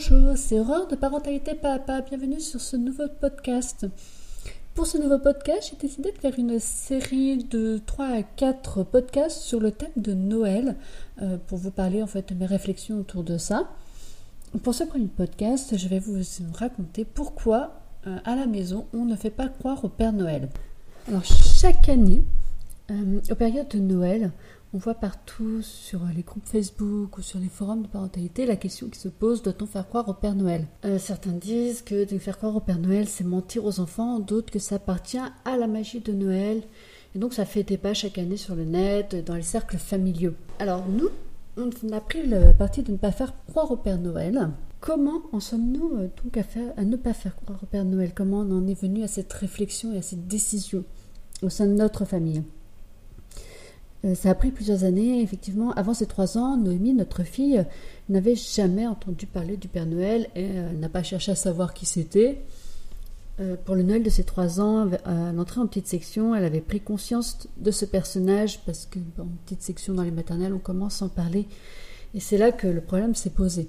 Bonjour, 0.00 0.36
c'est 0.36 0.60
Aurore 0.60 0.86
de 0.86 0.94
Parentalité 0.94 1.54
Papa. 1.54 2.02
Bienvenue 2.02 2.38
sur 2.38 2.60
ce 2.60 2.76
nouveau 2.76 3.08
podcast. 3.20 3.84
Pour 4.76 4.86
ce 4.86 4.96
nouveau 4.96 5.18
podcast, 5.18 5.70
j'ai 5.72 5.88
décidé 5.88 6.12
de 6.12 6.18
faire 6.18 6.38
une 6.38 6.60
série 6.60 7.38
de 7.38 7.80
3 7.84 8.06
à 8.06 8.22
4 8.22 8.84
podcasts 8.84 9.40
sur 9.40 9.58
le 9.58 9.72
thème 9.72 9.90
de 9.96 10.14
Noël 10.14 10.76
euh, 11.20 11.36
pour 11.48 11.58
vous 11.58 11.72
parler 11.72 12.00
en 12.00 12.06
fait 12.06 12.32
de 12.32 12.38
mes 12.38 12.46
réflexions 12.46 13.00
autour 13.00 13.24
de 13.24 13.38
ça. 13.38 13.68
Pour 14.62 14.72
ce 14.72 14.84
premier 14.84 15.08
podcast, 15.08 15.76
je 15.76 15.88
vais 15.88 15.98
vous 15.98 16.22
raconter 16.54 17.04
pourquoi 17.04 17.80
euh, 18.06 18.18
à 18.24 18.36
la 18.36 18.46
maison 18.46 18.86
on 18.94 19.04
ne 19.04 19.16
fait 19.16 19.30
pas 19.30 19.48
croire 19.48 19.84
au 19.84 19.88
Père 19.88 20.12
Noël. 20.12 20.48
Alors 21.08 21.24
chaque 21.24 21.88
année, 21.88 22.22
euh, 22.92 23.20
aux 23.32 23.34
périodes 23.34 23.68
de 23.70 23.80
Noël, 23.80 24.30
on 24.74 24.78
voit 24.78 24.94
partout 24.94 25.62
sur 25.62 26.00
les 26.14 26.22
groupes 26.22 26.46
Facebook 26.46 27.18
ou 27.18 27.22
sur 27.22 27.38
les 27.38 27.48
forums 27.48 27.82
de 27.82 27.88
parentalité 27.88 28.44
la 28.44 28.56
question 28.56 28.88
qui 28.88 28.98
se 28.98 29.08
pose 29.08 29.42
doit-on 29.42 29.66
faire 29.66 29.88
croire 29.88 30.08
au 30.08 30.14
Père 30.14 30.34
Noël? 30.34 30.66
Euh, 30.84 30.98
Certains 30.98 31.32
disent 31.32 31.82
que 31.82 32.04
de 32.04 32.18
faire 32.18 32.36
croire 32.36 32.56
au 32.56 32.60
Père 32.60 32.78
Noël 32.78 33.08
c'est 33.08 33.24
mentir 33.24 33.64
aux 33.64 33.80
enfants, 33.80 34.18
d'autres 34.18 34.52
que 34.52 34.58
ça 34.58 34.76
appartient 34.76 35.18
à 35.44 35.56
la 35.56 35.66
magie 35.66 36.00
de 36.00 36.12
Noël. 36.12 36.62
Et 37.14 37.18
donc 37.18 37.32
ça 37.32 37.44
fait 37.46 37.62
débat 37.62 37.94
chaque 37.94 38.18
année 38.18 38.36
sur 38.36 38.54
le 38.54 38.64
net, 38.64 39.16
dans 39.24 39.34
les 39.34 39.42
cercles 39.42 39.78
familiaux. 39.78 40.34
Alors 40.58 40.84
nous, 40.86 41.08
on 41.56 41.92
a 41.92 42.00
pris 42.00 42.26
le 42.26 42.52
parti 42.52 42.82
de 42.82 42.92
ne 42.92 42.96
pas 42.96 43.12
faire 43.12 43.32
croire 43.48 43.70
au 43.70 43.76
Père 43.76 43.98
Noël. 43.98 44.50
Comment 44.80 45.22
en 45.32 45.40
sommes-nous 45.40 45.96
euh, 45.96 46.08
donc 46.22 46.36
à, 46.36 46.84
ne 46.84 46.96
pas 46.96 47.12
faire 47.14 47.34
croire 47.36 47.58
au 47.62 47.66
Père 47.66 47.84
Noël? 47.84 48.12
Comment 48.14 48.40
on 48.40 48.52
en 48.52 48.66
est 48.66 48.80
venu 48.80 49.02
à 49.02 49.08
cette 49.08 49.32
réflexion 49.32 49.92
et 49.92 49.98
à 49.98 50.02
cette 50.02 50.28
décision 50.28 50.84
au 51.42 51.48
sein 51.48 51.66
de 51.66 51.72
notre 51.72 52.04
famille? 52.04 52.42
Ça 54.14 54.30
a 54.30 54.34
pris 54.34 54.50
plusieurs 54.50 54.84
années, 54.84 55.22
effectivement. 55.22 55.72
Avant 55.72 55.92
ces 55.92 56.06
trois 56.06 56.38
ans, 56.38 56.56
Noémie, 56.56 56.94
notre 56.94 57.24
fille, 57.24 57.64
n'avait 58.08 58.36
jamais 58.36 58.86
entendu 58.86 59.26
parler 59.26 59.56
du 59.56 59.68
Père 59.68 59.86
Noël 59.86 60.28
et 60.36 60.44
elle 60.44 60.78
n'a 60.78 60.88
pas 60.88 61.02
cherché 61.02 61.32
à 61.32 61.34
savoir 61.34 61.74
qui 61.74 61.84
c'était. 61.84 62.42
Euh, 63.40 63.56
pour 63.64 63.76
le 63.76 63.82
Noël 63.82 64.02
de 64.02 64.10
ses 64.10 64.24
trois 64.24 64.60
ans, 64.60 64.88
à 65.04 65.32
l'entrée 65.32 65.60
en 65.60 65.66
petite 65.66 65.86
section, 65.86 66.34
elle 66.34 66.44
avait 66.44 66.60
pris 66.60 66.80
conscience 66.80 67.48
de 67.56 67.70
ce 67.70 67.84
personnage 67.84 68.60
parce 68.64 68.86
que 68.86 68.98
en 69.18 69.26
petite 69.44 69.62
section 69.62 69.94
dans 69.94 70.02
les 70.02 70.10
maternelles, 70.10 70.54
on 70.54 70.58
commence 70.58 71.02
à 71.02 71.06
en 71.06 71.08
parler. 71.08 71.46
Et 72.14 72.20
c'est 72.20 72.38
là 72.38 72.50
que 72.52 72.66
le 72.66 72.80
problème 72.80 73.14
s'est 73.14 73.30
posé. 73.30 73.68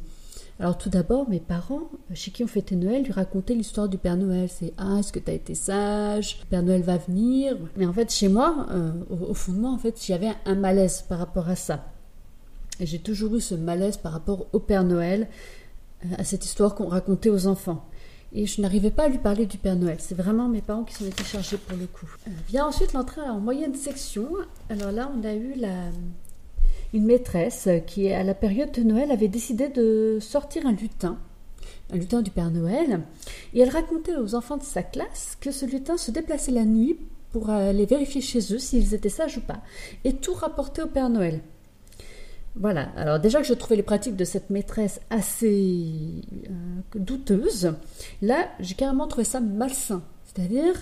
Alors 0.59 0.77
tout 0.77 0.89
d'abord, 0.89 1.29
mes 1.29 1.39
parents, 1.39 1.89
chez 2.13 2.31
qui 2.31 2.43
on 2.43 2.47
fêtait 2.47 2.75
Noël, 2.75 3.03
lui 3.03 3.13
racontaient 3.13 3.53
l'histoire 3.53 3.88
du 3.88 3.97
Père 3.97 4.17
Noël. 4.17 4.49
C'est 4.49 4.73
ah, 4.77 4.97
est-ce 4.99 5.13
que 5.13 5.19
tu 5.19 5.31
as 5.31 5.33
été 5.33 5.55
sage? 5.55 6.39
Le 6.41 6.45
Père 6.47 6.63
Noël 6.63 6.81
va 6.81 6.97
venir. 6.97 7.57
Mais 7.77 7.85
en 7.85 7.93
fait, 7.93 8.11
chez 8.11 8.27
moi, 8.27 8.67
euh, 8.71 8.91
au, 9.09 9.33
fond 9.33 9.53
de 9.53 9.59
moi, 9.59 9.71
en 9.71 9.77
fait, 9.77 9.97
j'avais 10.05 10.31
un 10.45 10.55
malaise 10.55 11.05
par 11.07 11.19
rapport 11.19 11.47
à 11.47 11.55
ça. 11.55 11.85
Et 12.81 12.85
j'ai 12.85 12.99
toujours 12.99 13.35
eu 13.35 13.41
ce 13.41 13.55
malaise 13.55 13.95
par 13.95 14.11
rapport 14.11 14.47
au 14.52 14.59
Père 14.59 14.83
Noël, 14.83 15.30
euh, 16.03 16.15
à 16.17 16.25
cette 16.25 16.43
histoire 16.43 16.75
qu'on 16.75 16.87
racontait 16.87 17.30
aux 17.30 17.47
enfants. 17.47 17.85
Et 18.33 18.45
je 18.45 18.61
n'arrivais 18.61 18.91
pas 18.91 19.03
à 19.03 19.07
lui 19.07 19.17
parler 19.17 19.45
du 19.45 19.57
Père 19.57 19.77
Noël. 19.77 19.97
C'est 19.99 20.15
vraiment 20.15 20.49
mes 20.49 20.61
parents 20.61 20.83
qui 20.83 20.93
s'en 20.93 21.05
étaient 21.05 21.23
chargés 21.23 21.57
pour 21.57 21.77
le 21.77 21.87
coup. 21.87 22.13
Euh, 22.27 22.31
vient 22.49 22.67
ensuite 22.67 22.91
l'entrée 22.91 23.21
en 23.21 23.39
moyenne 23.39 23.75
section. 23.75 24.27
Alors 24.69 24.91
là, 24.91 25.09
on 25.17 25.23
a 25.23 25.33
eu 25.33 25.53
la, 25.55 25.85
une 26.94 27.06
maîtresse 27.06 27.70
qui, 27.88 28.12
à 28.12 28.23
la 28.23 28.34
période 28.34 28.72
de 28.72 28.84
Noël, 28.84 29.12
avait 29.12 29.28
décidé 29.28 29.70
de 29.70 30.18
sortir 30.22 30.66
un 30.66 30.72
lutin, 30.72 31.18
un 31.92 31.98
lutin 31.98 32.22
du 32.22 32.32
Père 32.32 32.52
Noël, 32.52 33.02
et 33.54 33.62
elle 33.62 33.70
racontait 33.70 34.16
aux 34.16 34.36
enfants 34.36 34.58
de 34.58 34.64
sa 34.64 34.84
classe 34.84 35.38
que 35.40 35.52
ce 35.52 35.66
lutin 35.66 35.98
se 35.98 36.12
déplaçait 36.12 36.52
la 36.52 36.66
nuit 36.66 36.98
pour 37.32 37.50
aller 37.50 37.86
vérifier 37.86 38.22
chez 38.22 38.54
eux 38.54 38.60
s'ils 38.60 38.94
étaient 38.94 39.10
sages 39.10 39.38
ou 39.38 39.42
pas, 39.42 39.62
et 40.04 40.14
tout 40.14 40.34
rapporter 40.34 40.82
au 40.82 40.88
Père 40.88 41.10
Noël. 41.10 41.42
Voilà, 42.56 42.90
alors 42.98 43.20
déjà 43.20 43.40
que 43.40 43.48
je 43.48 43.54
trouvais 43.54 43.76
les 43.76 43.84
pratiques 43.84 44.16
de 44.16 44.26
cette 44.26 44.50
maîtresse 44.50 45.00
assez 45.12 45.86
euh, 46.50 46.99
douteuses, 46.99 47.73
là 48.22 48.49
j'ai 48.60 48.73
carrément 48.73 49.08
trouvé 49.08 49.23
ça 49.23 49.39
malsain. 49.39 50.02
C'est-à-dire, 50.26 50.73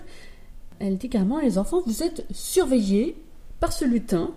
elle 0.80 0.98
dit 0.98 1.10
carrément, 1.10 1.40
les 1.40 1.58
enfants, 1.58 1.82
vous 1.86 2.04
êtes 2.04 2.26
surveillés 2.32 3.18
par 3.60 3.74
ce 3.74 3.86
lutin, 3.86 4.32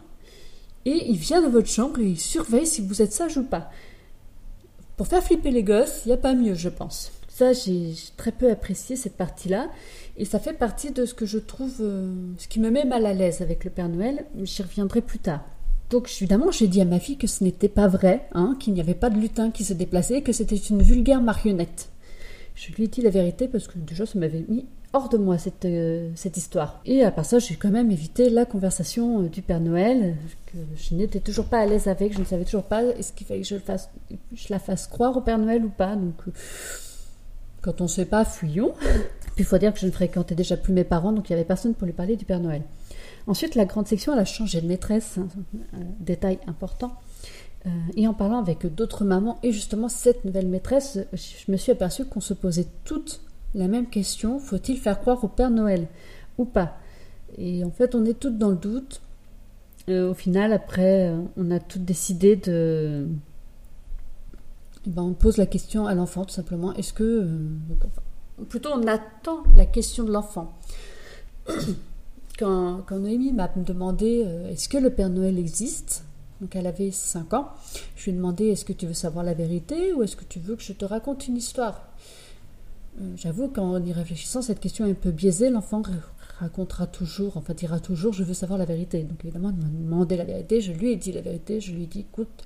et 0.86 1.10
il 1.10 1.16
vient 1.16 1.42
dans 1.42 1.50
votre 1.50 1.68
chambre 1.68 2.00
et 2.00 2.06
il 2.06 2.18
surveille 2.18 2.66
si 2.66 2.80
vous 2.80 3.02
êtes 3.02 3.12
sage 3.12 3.36
ou 3.36 3.44
pas. 3.44 3.70
Pour 4.96 5.06
faire 5.06 5.22
flipper 5.22 5.50
les 5.50 5.62
gosses, 5.62 6.02
il 6.04 6.08
n'y 6.08 6.14
a 6.14 6.18
pas 6.18 6.34
mieux, 6.34 6.54
je 6.54 6.68
pense. 6.68 7.12
Ça, 7.28 7.52
j'ai 7.52 7.94
très 8.16 8.32
peu 8.32 8.50
apprécié 8.50 8.96
cette 8.96 9.16
partie-là. 9.16 9.70
Et 10.18 10.26
ça 10.26 10.38
fait 10.38 10.52
partie 10.52 10.90
de 10.90 11.06
ce 11.06 11.14
que 11.14 11.24
je 11.24 11.38
trouve, 11.38 11.76
euh, 11.80 12.12
ce 12.36 12.48
qui 12.48 12.60
me 12.60 12.70
met 12.70 12.84
mal 12.84 13.06
à 13.06 13.14
l'aise 13.14 13.40
avec 13.40 13.64
le 13.64 13.70
Père 13.70 13.88
Noël. 13.88 14.26
J'y 14.42 14.62
reviendrai 14.62 15.00
plus 15.00 15.18
tard. 15.18 15.40
Donc 15.88 16.10
évidemment, 16.20 16.50
j'ai 16.50 16.68
dit 16.68 16.80
à 16.82 16.84
ma 16.84 17.00
fille 17.00 17.16
que 17.16 17.26
ce 17.26 17.42
n'était 17.42 17.68
pas 17.68 17.88
vrai, 17.88 18.28
hein, 18.32 18.56
qu'il 18.60 18.74
n'y 18.74 18.80
avait 18.80 18.94
pas 18.94 19.10
de 19.10 19.18
lutin 19.18 19.50
qui 19.50 19.64
se 19.64 19.72
déplaçait, 19.72 20.22
que 20.22 20.32
c'était 20.32 20.56
une 20.56 20.82
vulgaire 20.82 21.22
marionnette. 21.22 21.88
Je 22.60 22.74
lui 22.74 22.84
ai 22.84 22.88
dit 22.88 23.00
la 23.00 23.08
vérité 23.08 23.48
parce 23.48 23.68
que 23.68 23.78
déjà 23.78 24.04
ça 24.04 24.18
m'avait 24.18 24.44
mis 24.46 24.66
hors 24.92 25.08
de 25.08 25.16
moi 25.16 25.38
cette, 25.38 25.64
euh, 25.64 26.10
cette 26.14 26.36
histoire. 26.36 26.82
Et 26.84 27.02
à 27.02 27.10
part 27.10 27.24
ça, 27.24 27.38
j'ai 27.38 27.54
quand 27.54 27.70
même 27.70 27.90
évité 27.90 28.28
la 28.28 28.44
conversation 28.44 29.22
euh, 29.22 29.28
du 29.28 29.40
Père 29.40 29.60
Noël, 29.60 30.14
que 30.44 30.58
je 30.76 30.94
n'étais 30.94 31.20
toujours 31.20 31.46
pas 31.46 31.60
à 31.60 31.66
l'aise 31.66 31.88
avec, 31.88 32.12
je 32.12 32.18
ne 32.18 32.24
savais 32.24 32.44
toujours 32.44 32.64
pas 32.64 32.82
est-ce 32.82 33.14
qu'il 33.14 33.26
fallait 33.26 33.40
que 33.40 33.46
je, 33.46 33.56
fasse, 33.56 33.88
je 34.10 34.46
la 34.50 34.58
fasse 34.58 34.88
croire 34.88 35.16
au 35.16 35.22
Père 35.22 35.38
Noël 35.38 35.64
ou 35.64 35.70
pas. 35.70 35.96
Donc, 35.96 36.16
euh, 36.28 36.32
quand 37.62 37.80
on 37.80 37.84
ne 37.84 37.88
sait 37.88 38.04
pas, 38.04 38.26
fuyons. 38.26 38.74
Puis 39.36 39.38
il 39.38 39.44
faut 39.44 39.56
dire 39.56 39.72
que 39.72 39.80
je 39.80 39.86
ne 39.86 39.90
fréquentais 39.90 40.34
déjà 40.34 40.58
plus 40.58 40.74
mes 40.74 40.84
parents, 40.84 41.12
donc 41.12 41.30
il 41.30 41.32
n'y 41.32 41.38
avait 41.38 41.48
personne 41.48 41.74
pour 41.74 41.86
lui 41.86 41.94
parler 41.94 42.16
du 42.16 42.26
Père 42.26 42.40
Noël. 42.40 42.62
Ensuite, 43.26 43.54
la 43.54 43.64
grande 43.64 43.88
section, 43.88 44.12
elle 44.12 44.18
a 44.18 44.24
changé 44.26 44.60
de 44.60 44.66
maîtresse, 44.66 45.16
hein, 45.16 45.28
détail 46.00 46.38
important. 46.46 46.92
Et 47.96 48.08
en 48.08 48.14
parlant 48.14 48.38
avec 48.38 48.66
d'autres 48.74 49.04
mamans, 49.04 49.38
et 49.42 49.52
justement 49.52 49.88
cette 49.88 50.24
nouvelle 50.24 50.48
maîtresse, 50.48 50.98
je 51.12 51.52
me 51.52 51.56
suis 51.56 51.72
aperçue 51.72 52.06
qu'on 52.06 52.20
se 52.20 52.32
posait 52.32 52.66
toutes 52.84 53.20
la 53.54 53.68
même 53.68 53.88
question, 53.88 54.38
faut-il 54.38 54.78
faire 54.78 55.00
croire 55.00 55.22
au 55.24 55.28
Père 55.28 55.50
Noël 55.50 55.88
ou 56.38 56.44
pas? 56.44 56.76
Et 57.36 57.64
en 57.64 57.70
fait, 57.70 57.94
on 57.94 58.04
est 58.04 58.18
toutes 58.18 58.38
dans 58.38 58.50
le 58.50 58.56
doute. 58.56 59.00
Euh, 59.88 60.10
au 60.10 60.14
final, 60.14 60.52
après, 60.52 61.10
euh, 61.10 61.20
on 61.36 61.50
a 61.50 61.58
toutes 61.58 61.84
décidé 61.84 62.36
de... 62.36 63.08
Ben, 64.86 65.02
on 65.02 65.12
pose 65.12 65.36
la 65.36 65.46
question 65.46 65.86
à 65.86 65.94
l'enfant, 65.94 66.24
tout 66.24 66.34
simplement. 66.34 66.72
Est-ce 66.74 66.92
que... 66.92 67.02
Euh, 67.02 68.44
plutôt, 68.48 68.70
on 68.72 68.86
attend 68.86 69.42
la 69.56 69.66
question 69.66 70.04
de 70.04 70.12
l'enfant. 70.12 70.52
Quand, 72.38 72.90
Noémie 72.90 73.32
m'a 73.32 73.48
demandé 73.54 74.26
est-ce 74.48 74.68
que 74.70 74.78
le 74.78 74.88
Père 74.88 75.10
Noël 75.10 75.38
existe, 75.38 76.06
donc 76.40 76.56
elle 76.56 76.66
avait 76.66 76.90
5 76.90 77.34
ans, 77.34 77.48
je 77.96 78.04
lui 78.04 78.12
ai 78.12 78.14
demandé 78.14 78.46
est-ce 78.46 78.64
que 78.64 78.72
tu 78.72 78.86
veux 78.86 78.94
savoir 78.94 79.24
la 79.24 79.34
vérité 79.34 79.92
ou 79.92 80.02
est-ce 80.02 80.16
que 80.16 80.24
tu 80.24 80.38
veux 80.38 80.56
que 80.56 80.62
je 80.62 80.72
te 80.72 80.84
raconte 80.84 81.28
une 81.28 81.36
histoire? 81.36 81.88
Euh, 83.00 83.12
j'avoue 83.16 83.48
qu'en 83.48 83.82
y 83.84 83.92
réfléchissant, 83.92 84.42
cette 84.42 84.60
question 84.60 84.86
est 84.86 84.90
un 84.90 84.94
peu 84.94 85.10
biaisée. 85.10 85.50
L'enfant 85.50 85.82
racontera 86.38 86.86
toujours, 86.86 87.36
enfin 87.36 87.54
dira 87.54 87.80
toujours, 87.80 88.12
je 88.12 88.24
veux 88.24 88.34
savoir 88.34 88.58
la 88.58 88.64
vérité. 88.64 89.02
Donc 89.02 89.24
évidemment, 89.24 89.50
il 89.50 89.56
m'a 89.56 89.68
demandé 89.68 90.16
la 90.16 90.24
vérité, 90.24 90.60
je 90.60 90.72
lui 90.72 90.92
ai 90.92 90.96
dit 90.96 91.12
la 91.12 91.20
vérité, 91.20 91.60
je 91.60 91.72
lui 91.72 91.84
ai 91.84 91.86
dit, 91.86 92.00
écoute, 92.00 92.44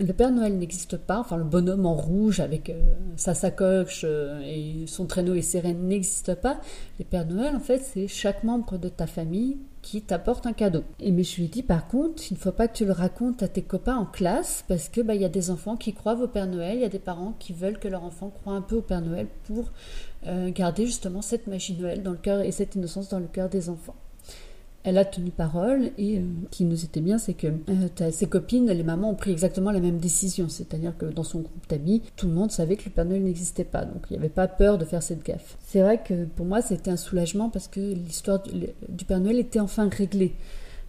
le 0.00 0.12
Père 0.12 0.32
Noël 0.32 0.58
n'existe 0.58 0.96
pas, 0.96 1.20
enfin 1.20 1.36
le 1.36 1.44
bonhomme 1.44 1.86
en 1.86 1.94
rouge 1.94 2.40
avec 2.40 2.70
euh, 2.70 2.80
sa 3.16 3.34
sacoche 3.34 4.02
euh, 4.04 4.40
et 4.44 4.86
son 4.86 5.06
traîneau 5.06 5.34
et 5.34 5.42
ses 5.42 5.60
rennes 5.60 5.86
n'existe 5.86 6.34
pas. 6.34 6.60
Le 6.98 7.04
Père 7.04 7.26
Noël, 7.26 7.54
en 7.54 7.60
fait, 7.60 7.78
c'est 7.78 8.08
chaque 8.08 8.42
membre 8.42 8.76
de 8.78 8.88
ta 8.88 9.06
famille 9.06 9.58
qui 9.82 10.02
t'apporte 10.02 10.46
un 10.46 10.52
cadeau. 10.52 10.82
Et 10.98 11.12
mais 11.12 11.22
je 11.22 11.40
lui 11.40 11.48
dit 11.48 11.62
par 11.62 11.86
contre, 11.86 12.22
il 12.30 12.34
ne 12.34 12.38
faut 12.38 12.52
pas 12.52 12.68
que 12.68 12.76
tu 12.76 12.86
le 12.86 12.92
racontes 12.92 13.42
à 13.42 13.48
tes 13.48 13.62
copains 13.62 13.96
en 13.96 14.06
classe 14.06 14.64
parce 14.66 14.88
que 14.88 15.00
bah 15.00 15.14
y 15.14 15.24
a 15.24 15.28
des 15.28 15.50
enfants 15.50 15.76
qui 15.76 15.92
croient 15.92 16.20
au 16.20 16.26
Père 16.26 16.46
Noël, 16.46 16.78
il 16.78 16.80
y 16.80 16.86
a 16.86 16.88
des 16.88 16.98
parents 16.98 17.34
qui 17.38 17.52
veulent 17.52 17.78
que 17.78 17.88
leur 17.88 18.02
enfant 18.02 18.30
croit 18.30 18.54
un 18.54 18.62
peu 18.62 18.76
au 18.76 18.82
Père 18.82 19.02
Noël 19.02 19.26
pour 19.44 19.70
euh, 20.26 20.50
garder 20.50 20.86
justement 20.86 21.20
cette 21.20 21.46
magie 21.46 21.76
Noël 21.78 22.02
dans 22.02 22.12
le 22.12 22.16
cœur 22.16 22.40
et 22.40 22.50
cette 22.50 22.74
innocence 22.74 23.10
dans 23.10 23.20
le 23.20 23.26
cœur 23.26 23.50
des 23.50 23.68
enfants 23.68 23.94
elle 24.84 24.98
a 24.98 25.04
tenu 25.06 25.30
parole 25.30 25.90
et 25.96 26.18
euh, 26.18 26.22
ce 26.44 26.56
qui 26.56 26.64
nous 26.64 26.84
était 26.84 27.00
bien, 27.00 27.16
c'est 27.16 27.32
que 27.32 27.46
euh, 27.46 28.10
ses 28.10 28.26
copines, 28.26 28.70
les 28.70 28.82
mamans, 28.82 29.10
ont 29.10 29.14
pris 29.14 29.32
exactement 29.32 29.70
la 29.70 29.80
même 29.80 29.96
décision. 29.96 30.50
C'est-à-dire 30.50 30.96
que 30.96 31.06
dans 31.06 31.24
son 31.24 31.40
groupe 31.40 31.68
d'amis, 31.70 32.02
tout 32.16 32.26
le 32.28 32.34
monde 32.34 32.52
savait 32.52 32.76
que 32.76 32.84
le 32.84 32.90
Père 32.90 33.06
Noël 33.06 33.24
n'existait 33.24 33.64
pas. 33.64 33.86
Donc 33.86 34.04
il 34.10 34.12
n'y 34.12 34.18
avait 34.18 34.28
pas 34.28 34.46
peur 34.46 34.76
de 34.76 34.84
faire 34.84 35.02
cette 35.02 35.24
gaffe. 35.24 35.56
C'est 35.66 35.80
vrai 35.80 36.02
que 36.02 36.26
pour 36.26 36.44
moi, 36.44 36.60
c'était 36.60 36.90
un 36.90 36.98
soulagement 36.98 37.48
parce 37.48 37.66
que 37.66 37.80
l'histoire 37.80 38.42
du, 38.42 39.04
Père 39.06 39.20
Noël 39.20 39.38
était 39.38 39.60
enfin 39.60 39.88
réglée. 39.88 40.34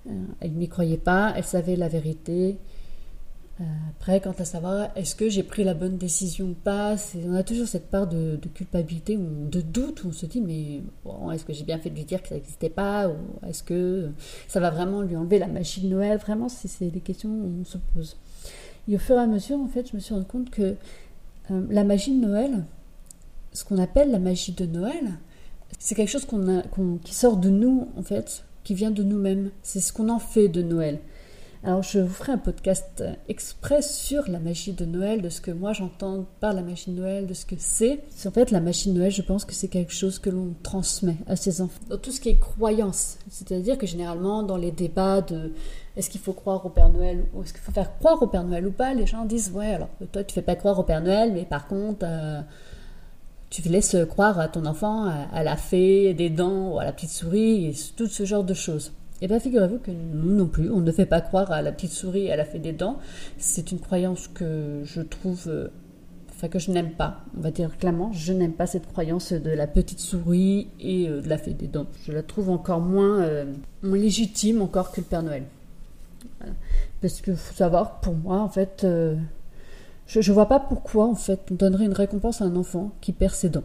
Euh, 0.08 0.12
elle 0.42 0.52
n'y 0.52 0.68
croyait 0.68 0.98
pas, 0.98 1.34
elle 1.38 1.46
savait 1.46 1.78
la 1.78 1.88
vérité. 1.88 2.58
Après, 3.92 4.20
quant 4.20 4.36
à 4.38 4.44
savoir 4.44 4.90
est-ce 4.98 5.16
que 5.16 5.30
j'ai 5.30 5.44
pris 5.44 5.64
la 5.64 5.74
bonne 5.74 5.98
décision 5.98 6.48
ou 6.48 6.54
pas, 6.54 6.96
on 7.26 7.36
a 7.36 7.44
toujours 7.44 7.68
cette 7.68 7.90
part 7.90 8.06
de, 8.06 8.38
culpabilité 8.54 9.16
ou 9.16 9.48
de 9.50 9.62
doute 9.62 10.04
où 10.04 10.10
on 10.10 10.12
se 10.12 10.26
dit 10.26 10.42
mais 10.42 10.82
est-ce 11.34 11.46
que 11.46 11.54
j'ai 11.54 11.64
bien 11.64 11.80
fait 11.80 11.90
de 11.90 11.96
lui 11.96 12.04
dire 12.04 12.22
que 12.22 12.28
ça 12.28 12.36
n'existait 12.36 12.70
pas 12.70 13.08
ou 13.08 13.16
est-ce 13.48 13.64
que 13.64 14.10
ça 14.50 14.60
va 14.60 14.72
vraiment 14.72 15.02
lui 15.02 15.16
enlever 15.16 15.40
la 15.40 15.48
magie 15.48 15.82
de 15.82 15.88
Noël? 15.88 16.18
Vraiment, 16.18 16.50
c'est 16.50 16.90
des 16.90 17.00
questions 17.00 17.30
où 17.30 17.62
on 17.62 17.66
se 17.66 17.78
pose. 17.94 18.18
Et 18.90 18.96
au 18.96 19.00
fur 19.00 19.16
et 19.16 19.20
à 19.20 19.28
mesure, 19.28 19.58
en 19.58 19.68
fait, 19.68 19.90
je 19.90 19.96
me 19.96 20.02
suis 20.02 20.14
rendu 20.14 20.28
compte 20.28 20.50
que 20.50 20.76
euh, 21.52 21.62
la 21.70 21.84
magie 21.84 22.12
de 22.12 22.26
Noël, 22.26 22.66
ce 23.54 23.64
qu'on 23.64 23.78
appelle 23.78 24.12
la 24.12 24.20
magie 24.20 24.52
de 24.52 24.66
Noël, 24.66 25.14
c'est 25.80 25.96
quelque 25.96 26.10
chose 26.10 26.28
qui 27.04 27.14
sort 27.14 27.38
de 27.38 27.50
nous, 27.50 27.88
en 27.98 28.04
fait, 28.04 28.44
qui 28.64 28.74
vient 28.74 28.92
de 28.92 29.02
nous-mêmes. 29.02 29.52
C'est 29.64 29.80
ce 29.80 29.94
qu'on 29.94 30.10
en 30.10 30.20
fait 30.20 30.50
de 30.50 30.62
Noël. 30.62 31.00
Alors 31.66 31.82
je 31.82 31.98
vous 31.98 32.14
ferai 32.14 32.34
un 32.34 32.38
podcast 32.38 33.04
exprès 33.28 33.82
sur 33.82 34.30
la 34.30 34.38
magie 34.38 34.74
de 34.74 34.86
Noël, 34.86 35.24
de 35.24 35.30
ce 35.30 35.42
que 35.42 35.50
moi 35.50 35.74
j'entends 35.74 36.28
par 36.40 36.54
la 36.54 36.62
magie 36.62 36.92
de 36.92 36.96
Noël, 36.96 37.26
de 37.26 37.34
ce 37.34 37.48
que 37.48 37.56
c'est. 37.58 38.04
En 38.28 38.30
fait, 38.30 38.52
la 38.52 38.62
magie 38.62 38.92
Noël, 38.92 39.10
je 39.10 39.24
pense 39.24 39.46
que 39.46 39.54
c'est 39.56 39.68
quelque 39.68 39.92
chose 39.92 40.20
que 40.20 40.30
l'on 40.30 40.54
transmet 40.62 41.18
à 41.26 41.36
ses 41.36 41.62
enfants. 41.62 41.82
Dans 41.90 41.98
tout 41.98 42.12
ce 42.12 42.22
qui 42.22 42.30
est 42.30 42.38
croyance, 42.38 43.18
c'est-à-dire 43.32 43.80
que 43.80 43.88
généralement 43.88 44.44
dans 44.44 44.58
les 44.58 44.70
débats 44.70 45.22
de 45.22 45.54
est-ce 45.98 46.12
qu'il 46.12 46.22
faut 46.22 46.34
croire 46.34 46.64
au 46.68 46.70
Père 46.70 46.90
Noël 46.90 47.26
ou 47.34 47.42
est-ce 47.42 47.52
qu'il 47.52 47.64
faut 47.64 47.72
faire 47.72 47.98
croire 47.98 48.22
au 48.22 48.28
Père 48.28 48.44
Noël 48.44 48.68
ou 48.68 48.72
pas, 48.72 48.94
les 48.94 49.08
gens 49.08 49.26
disent 49.26 49.50
ouais 49.50 49.74
alors 49.74 49.90
toi 50.12 50.24
tu 50.24 50.36
fais 50.36 50.44
pas 50.44 50.56
croire 50.56 50.78
au 50.78 50.84
Père 50.84 51.02
Noël, 51.02 51.32
mais 51.34 51.46
par 51.46 51.66
contre 51.68 52.06
euh, 52.08 52.42
tu 53.50 53.64
laisses 53.64 53.98
croire 54.08 54.40
à 54.40 54.50
ton 54.50 54.68
enfant 54.68 55.12
à, 55.34 55.42
la 55.42 55.56
fée 55.56 56.14
des 56.14 56.30
dents 56.30 56.74
ou 56.74 56.80
à 56.80 56.86
la 56.86 56.94
petite 56.94 57.10
souris 57.10 57.70
et 57.70 57.74
tout 57.98 58.06
ce 58.06 58.24
genre 58.24 58.44
de 58.44 58.54
choses. 58.54 58.92
Eh 59.22 59.28
bien 59.28 59.40
figurez-vous 59.40 59.80
que 59.80 59.92
nous 59.92 60.34
non 60.34 60.48
plus, 60.48 60.70
on 60.70 60.82
ne 60.82 60.92
fait 60.92 61.06
pas 61.06 61.22
croire 61.22 61.52
à 61.52 61.62
la 61.62 61.72
petite 61.72 61.92
souris 61.92 62.26
et 62.26 62.34
à 62.34 62.36
la 62.36 62.44
fée 62.44 62.60
des 62.60 62.74
dents. 62.74 63.00
C'est 63.38 63.72
une 63.72 63.80
croyance 63.80 64.28
que 64.28 64.82
je 64.84 65.02
trouve, 65.02 65.46
euh, 65.48 65.70
enfin 66.32 66.50
que 66.50 66.60
je 66.60 66.72
n'aime 66.72 66.92
pas. 66.92 67.22
On 67.38 67.42
va 67.42 67.52
dire 67.52 67.78
clairement, 67.78 68.12
je 68.12 68.34
n'aime 68.34 68.52
pas 68.52 68.68
cette 68.68 68.88
croyance 68.88 69.32
de 69.32 69.52
la 69.52 69.68
petite 69.68 70.02
souris 70.02 70.68
et 70.82 71.08
euh, 71.08 71.22
de 71.22 71.30
la 71.30 71.38
fée 71.38 71.54
des 71.54 71.68
dents. 71.68 71.88
Je 72.06 72.12
la 72.12 72.24
trouve 72.24 72.50
encore 72.50 72.82
moins, 72.82 73.22
euh, 73.22 73.46
légitime 73.84 74.62
encore 74.62 74.92
que 74.92 75.00
le 75.00 75.08
Père 75.08 75.24
Noël. 75.24 75.44
Parce 77.02 77.22
que 77.22 77.34
faut 77.34 77.54
savoir, 77.54 78.02
pour 78.02 78.16
moi, 78.16 78.42
en 78.42 78.50
fait, 78.50 78.86
je 80.08 80.20
ne 80.20 80.34
vois 80.34 80.48
pas 80.48 80.60
pourquoi, 80.60 81.08
en 81.08 81.16
fait, 81.16 81.40
on 81.52 81.56
donnerait 81.56 81.86
une 81.86 81.94
récompense 81.94 82.42
à 82.42 82.46
un 82.46 82.56
enfant 82.56 82.92
qui 83.00 83.14
perd 83.14 83.34
ses 83.34 83.50
dents. 83.50 83.64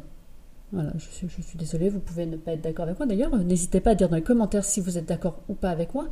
Voilà, 0.73 0.93
je 0.97 1.05
suis, 1.05 1.29
je 1.29 1.59
désolée, 1.59 1.89
vous 1.89 1.99
pouvez 1.99 2.27
ne 2.27 2.37
pas 2.37 2.53
être 2.53 2.63
d'accord 2.63 2.85
avec 2.85 2.99
moi. 2.99 3.07
D'ailleurs, 3.07 3.37
n'hésitez 3.37 3.81
pas 3.81 3.91
à 3.91 3.95
dire 3.95 4.09
dans 4.09 4.17
les 4.17 4.23
commentaires 4.23 4.65
si 4.65 4.81
vous 4.81 4.99
êtes 4.99 5.07
d'accord 5.07 5.41
ou 5.49 5.55
pas 5.55 5.71
avec 5.71 5.95
moi. 5.95 6.07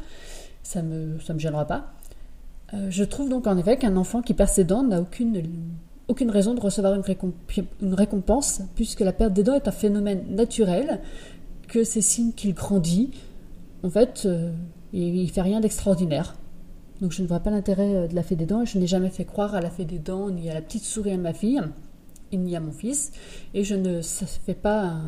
Ça 0.62 0.82
ne 0.82 0.88
me, 0.88 1.20
ça 1.20 1.32
me 1.32 1.38
gênera 1.38 1.64
pas. 1.64 1.92
Euh, 2.74 2.88
je 2.90 3.04
trouve 3.04 3.30
donc 3.30 3.46
en 3.46 3.56
effet 3.56 3.78
qu'un 3.78 3.96
enfant 3.96 4.20
qui 4.20 4.34
perd 4.34 4.50
ses 4.50 4.64
dents 4.64 4.82
n'a 4.82 5.00
aucune, 5.00 5.42
aucune 6.08 6.30
raison 6.30 6.54
de 6.54 6.60
recevoir 6.60 6.94
une, 6.94 7.02
une, 7.80 7.94
récompense, 7.94 8.62
puisque 8.74 9.00
la 9.00 9.12
perte 9.12 9.32
des 9.32 9.42
dents 9.42 9.54
est 9.54 9.68
un 9.68 9.72
phénomène 9.72 10.24
naturel, 10.30 11.00
que 11.68 11.84
c'est 11.84 12.00
signe 12.00 12.32
qu'il 12.32 12.54
grandit. 12.54 13.10
En 13.84 13.90
fait, 13.90 14.22
euh, 14.26 14.50
il 14.92 15.22
ne 15.22 15.28
fait 15.28 15.42
rien 15.42 15.60
d'extraordinaire. 15.60 16.34
Donc 17.00 17.12
je 17.12 17.22
ne 17.22 17.28
vois 17.28 17.40
pas 17.40 17.50
l'intérêt 17.50 17.94
euh, 17.94 18.08
de 18.08 18.14
la 18.14 18.22
fée 18.22 18.36
des 18.36 18.46
dents 18.46 18.62
et 18.62 18.66
je 18.66 18.78
n'ai 18.78 18.86
jamais 18.86 19.10
fait 19.10 19.24
croire 19.24 19.54
à 19.54 19.60
la 19.60 19.70
fée 19.70 19.84
des 19.84 19.98
dents 19.98 20.30
ni 20.30 20.50
à 20.50 20.54
la 20.54 20.62
petite 20.62 20.82
souris 20.82 21.12
à 21.12 21.16
ma 21.16 21.32
fille, 21.32 21.60
ni 22.36 22.56
à 22.56 22.60
mon 22.60 22.72
fils. 22.72 23.12
Et 23.54 23.64
je 23.64 23.74
ne 23.74 24.02
fais 24.02 24.54
pas 24.54 25.00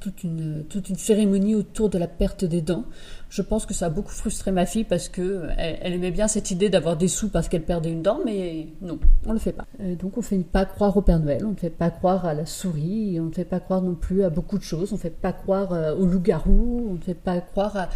toute, 0.00 0.24
une, 0.24 0.64
toute 0.68 0.88
une 0.88 0.96
cérémonie 0.96 1.54
autour 1.54 1.88
de 1.90 1.98
la 1.98 2.06
perte 2.06 2.44
des 2.44 2.60
dents. 2.60 2.84
Je 3.28 3.42
pense 3.42 3.66
que 3.66 3.74
ça 3.74 3.86
a 3.86 3.90
beaucoup 3.90 4.12
frustré 4.12 4.52
ma 4.52 4.64
fille 4.64 4.84
parce 4.84 5.08
que 5.08 5.48
elle, 5.56 5.92
aimait 5.92 6.10
bien 6.10 6.28
cette 6.28 6.50
idée 6.50 6.70
d'avoir 6.70 6.96
des 6.96 7.08
sous 7.08 7.28
parce 7.28 7.48
qu'elle 7.48 7.64
perdait 7.64 7.92
une 7.92 8.02
dent, 8.02 8.20
mais 8.24 8.68
non, 8.80 8.98
on 9.26 9.32
le 9.32 9.38
fait 9.38 9.52
pas. 9.52 9.66
donc 10.00 10.16
on 10.16 10.20
ne 10.20 10.24
fait 10.24 10.38
pas 10.38 10.64
croire 10.64 10.96
au 10.96 11.02
Père 11.02 11.20
Noël, 11.20 11.44
on 11.44 11.50
ne 11.50 11.56
fait 11.56 11.70
pas 11.70 11.90
croire 11.90 12.24
à 12.24 12.34
la 12.34 12.46
souris, 12.46 13.18
on 13.20 13.26
ne 13.26 13.32
fait 13.32 13.44
pas 13.44 13.60
croire 13.60 13.82
non 13.82 13.94
plus 13.94 14.24
à 14.24 14.30
beaucoup 14.30 14.56
de 14.58 14.62
choses, 14.62 14.92
on 14.92 14.96
ne 14.96 15.00
fait 15.00 15.10
pas 15.10 15.32
croire 15.32 15.72
euh, 15.72 15.94
au 15.94 16.06
loup-garou, 16.06 16.88
on 16.90 16.94
ne 16.94 17.00
fait 17.00 17.14
pas 17.14 17.40
croire 17.40 17.76
à, 17.76 17.88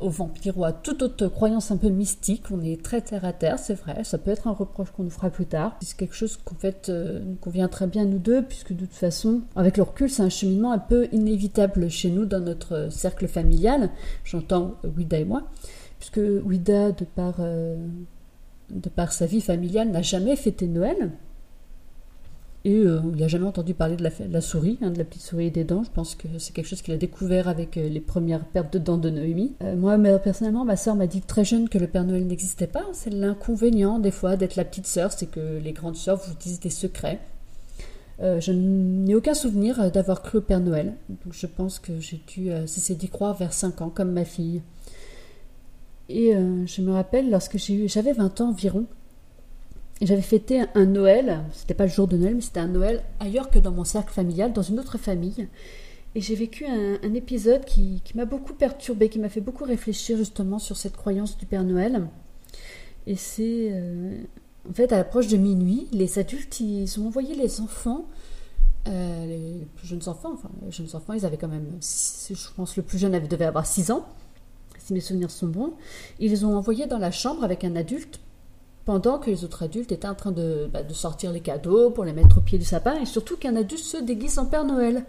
aux 0.00 0.10
vampires 0.10 0.58
ou 0.58 0.64
à 0.64 0.72
toute 0.72 1.02
autre 1.02 1.28
croyance 1.28 1.70
un 1.70 1.76
peu 1.76 1.88
mystique. 1.88 2.44
On 2.50 2.62
est 2.62 2.82
très 2.82 3.00
terre 3.00 3.24
à 3.24 3.32
terre, 3.32 3.58
c'est 3.58 3.74
vrai. 3.74 4.04
Ça 4.04 4.18
peut 4.18 4.30
être 4.30 4.46
un 4.46 4.52
reproche 4.52 4.90
qu'on 4.90 5.04
nous 5.04 5.10
fera 5.10 5.30
plus 5.30 5.46
tard. 5.46 5.76
C'est 5.80 5.96
quelque 5.96 6.14
chose 6.14 6.36
qu'en 6.36 6.54
fait 6.54 6.88
euh, 6.88 7.20
nous 7.24 7.36
convient 7.36 7.68
très 7.68 7.86
bien 7.86 8.04
nous 8.04 8.18
deux, 8.18 8.42
puisque 8.42 8.72
de 8.72 8.80
toute 8.80 8.94
façon, 8.94 9.42
avec 9.56 9.76
le 9.76 9.82
recul, 9.82 10.10
c'est 10.10 10.22
un 10.22 10.28
cheminement 10.28 10.72
un 10.72 10.78
peu 10.78 11.08
inévitable 11.12 11.90
chez 11.90 12.10
nous 12.10 12.24
dans 12.24 12.40
notre 12.40 12.88
cercle 12.90 13.28
familial. 13.28 13.90
J'entends 14.24 14.74
Wida 14.96 15.18
et 15.18 15.24
moi, 15.24 15.44
puisque 15.98 16.20
Wida, 16.44 16.92
de 16.92 17.04
par, 17.04 17.36
euh, 17.40 17.76
de 18.70 18.88
par 18.88 19.12
sa 19.12 19.26
vie 19.26 19.40
familiale, 19.40 19.90
n'a 19.90 20.02
jamais 20.02 20.36
fêté 20.36 20.66
Noël. 20.66 21.12
Et 22.64 22.74
euh, 22.74 23.00
il 23.14 23.20
n'a 23.20 23.28
jamais 23.28 23.46
entendu 23.46 23.72
parler 23.72 23.96
de 23.96 24.02
la, 24.02 24.40
souris, 24.40 24.78
hein, 24.82 24.90
de 24.90 24.98
la 24.98 25.04
petite 25.04 25.22
souris 25.22 25.50
des 25.50 25.64
dents. 25.64 25.84
Je 25.84 25.90
pense 25.90 26.14
que 26.14 26.26
c'est 26.38 26.52
quelque 26.52 26.66
chose 26.66 26.82
qu'il 26.82 26.92
a 26.92 26.96
découvert 26.96 27.48
avec 27.48 27.76
euh, 27.76 27.88
les 27.88 28.00
premières 28.00 28.44
pertes 28.44 28.72
de 28.72 28.78
dents 28.78 28.98
de 28.98 29.10
Noémie. 29.10 29.54
Euh, 29.62 29.76
moi, 29.76 29.96
personnellement, 30.18 30.64
ma 30.64 30.76
soeur 30.76 30.96
m'a 30.96 31.06
dit 31.06 31.20
très 31.20 31.44
jeune 31.44 31.68
que 31.68 31.78
le 31.78 31.86
Père 31.86 32.04
Noël 32.04 32.26
n'existait 32.26 32.66
pas. 32.66 32.84
C'est 32.92 33.10
l'inconvénient 33.10 34.00
des 34.00 34.10
fois 34.10 34.36
d'être 34.36 34.56
la 34.56 34.64
petite 34.64 34.88
sœur, 34.88 35.12
c'est 35.12 35.30
que 35.30 35.58
les 35.62 35.72
grandes 35.72 35.96
sœurs 35.96 36.16
vous 36.16 36.34
disent 36.34 36.60
des 36.60 36.70
secrets. 36.70 37.20
je 38.20 38.50
n'ai 38.50 39.14
aucun 39.14 39.34
souvenir 39.34 39.92
d'avoir 39.92 40.22
cru 40.22 40.38
au 40.38 40.40
Père 40.40 40.60
Noël. 40.60 40.94
Donc 41.08 41.32
je 41.32 41.46
pense 41.46 41.78
que 41.78 42.00
j'ai 42.00 42.20
dû 42.26 42.50
cesser 42.66 42.96
d'y 42.96 43.08
croire 43.08 43.36
vers 43.36 43.52
5 43.52 43.82
ans, 43.82 43.90
comme 43.90 44.10
ma 44.10 44.24
fille. 44.24 44.62
Et 46.08 46.32
je 46.66 46.82
me 46.82 46.92
rappelle, 46.92 47.30
lorsque 47.30 47.56
j'avais 47.58 48.12
20 48.12 48.40
ans 48.40 48.48
environ, 48.48 48.86
j'avais 50.06 50.22
fêté 50.22 50.62
un 50.74 50.86
Noël, 50.86 51.40
c'était 51.52 51.74
pas 51.74 51.84
le 51.84 51.90
jour 51.90 52.06
de 52.06 52.16
Noël, 52.16 52.36
mais 52.36 52.40
c'était 52.40 52.60
un 52.60 52.68
Noël 52.68 53.02
ailleurs 53.18 53.50
que 53.50 53.58
dans 53.58 53.72
mon 53.72 53.84
cercle 53.84 54.12
familial, 54.12 54.52
dans 54.52 54.62
une 54.62 54.78
autre 54.78 54.96
famille. 54.96 55.48
Et 56.14 56.20
j'ai 56.20 56.34
vécu 56.34 56.64
un, 56.66 57.14
épisode 57.14 57.64
qui, 57.64 58.00
m'a 58.14 58.24
beaucoup 58.24 58.54
perturbé, 58.54 59.08
qui 59.08 59.18
m'a 59.18 59.28
fait 59.28 59.40
beaucoup 59.40 59.64
réfléchir 59.64 60.16
justement 60.16 60.58
sur 60.58 60.76
cette 60.76 60.96
croyance 60.96 61.36
du 61.36 61.46
Père 61.46 61.64
Noël. 61.64 62.06
Et 63.06 63.16
c'est 63.16 63.70
euh, 63.72 64.22
en 64.68 64.72
fait 64.72 64.92
à 64.92 64.96
l'approche 64.96 65.28
de 65.28 65.36
minuit, 65.36 65.88
les 65.92 66.18
adultes 66.18 66.60
ils 66.60 66.98
ont 67.00 67.06
envoyé 67.06 67.34
les 67.34 67.60
enfants, 67.60 68.06
euh, 68.86 69.26
les 69.26 69.66
plus 69.76 69.86
jeunes 69.86 70.08
enfants, 70.08 70.32
enfin 70.32 70.50
les 70.64 70.72
jeunes 70.72 70.88
enfants, 70.94 71.12
ils 71.12 71.26
avaient 71.26 71.36
quand 71.36 71.48
même, 71.48 71.78
je 71.80 72.48
pense 72.56 72.76
le 72.76 72.82
plus 72.82 72.98
jeune 72.98 73.12
devait 73.26 73.44
avoir 73.44 73.66
6 73.66 73.90
ans, 73.90 74.06
si 74.78 74.92
mes 74.92 75.00
souvenirs 75.00 75.30
sont 75.30 75.48
bons. 75.48 75.74
Ils 76.20 76.30
les 76.30 76.44
ont 76.44 76.56
envoyés 76.56 76.86
dans 76.86 76.98
la 76.98 77.10
chambre 77.10 77.44
avec 77.44 77.64
un 77.64 77.76
adulte 77.76 78.20
pendant 78.88 79.18
que 79.18 79.28
les 79.28 79.44
autres 79.44 79.64
adultes 79.64 79.92
étaient 79.92 80.08
en 80.08 80.14
train 80.14 80.32
bah, 80.32 80.82
de, 80.82 80.94
sortir 80.94 81.30
les 81.30 81.40
cadeaux 81.40 81.90
pour 81.90 82.06
les 82.06 82.14
mettre 82.14 82.38
au 82.38 82.40
pied 82.40 82.56
du 82.56 82.64
sapin, 82.64 82.98
et 82.98 83.04
surtout 83.04 83.36
qu'un 83.36 83.54
adulte 83.54 83.82
se 83.82 83.98
déguise 83.98 84.38
en 84.38 84.46
Père 84.46 84.64
Noël. 84.64 85.04